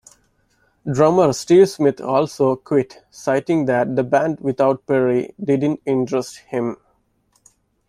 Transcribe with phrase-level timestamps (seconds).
[0.91, 6.77] Drummer Steve Smith also quit citing that the band without Perry didn't interest him.